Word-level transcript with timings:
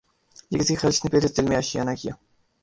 یہ 0.51 0.59
کس 0.59 0.71
خلش 0.81 0.97
نے 1.03 1.09
پھر 1.09 1.23
اس 1.25 1.37
دل 1.37 1.45
میں 1.47 1.57
آشیانہ 1.57 1.93
کیا 2.01 2.13